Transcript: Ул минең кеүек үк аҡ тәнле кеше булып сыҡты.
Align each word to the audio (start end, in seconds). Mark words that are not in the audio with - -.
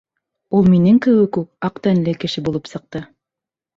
Ул 0.59 0.69
минең 0.75 0.97
кеүек 1.07 1.39
үк 1.41 1.69
аҡ 1.69 1.77
тәнле 1.89 2.17
кеше 2.25 2.47
булып 2.49 2.73
сыҡты. 2.75 3.03